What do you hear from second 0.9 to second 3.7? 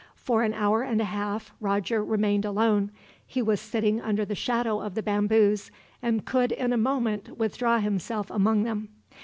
a half Roger remained alone. He was